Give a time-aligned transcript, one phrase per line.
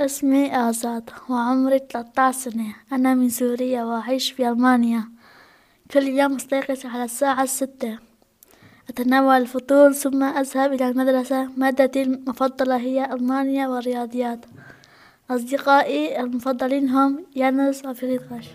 [0.00, 2.74] اسمي آزاد وعمري 13 سنة.
[2.92, 5.04] أنا من سوريا وأعيش في ألمانيا.
[5.90, 7.98] كل يوم أستيقظ على الساعة الستة
[8.88, 11.48] أتناول الفطور ثم أذهب إلى المدرسة.
[11.56, 14.46] مادتي المفضلة هي ألمانيا والرياضيات.
[15.30, 18.46] أصدقائي المفضلين هم يانس وفريدريش